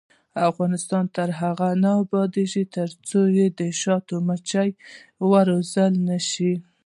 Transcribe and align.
افغانستان 0.49 1.03
تر 1.15 1.29
هغو 1.41 1.69
نه 1.83 1.91
ابادیږي، 2.03 2.63
ترڅو 2.75 3.19
د 3.59 3.61
شاتو 3.81 4.15
مچۍ 4.27 4.69
وروزل 5.31 5.93
نشي. 6.09 6.53